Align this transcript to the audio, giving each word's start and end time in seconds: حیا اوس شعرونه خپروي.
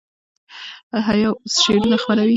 حیا 1.07 1.29
اوس 1.33 1.53
شعرونه 1.63 1.97
خپروي. 2.01 2.29